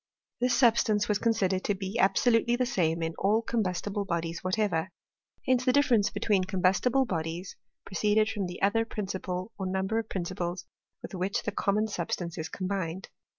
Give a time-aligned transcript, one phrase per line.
[0.39, 4.89] This substance waa considered to be absolutely the same in all combus tible bodies whatever;
[5.45, 10.65] hence the diflFerence between combustible bodies proceeded from the other principle or number of principles
[11.03, 13.09] with which this common sub stance is combined.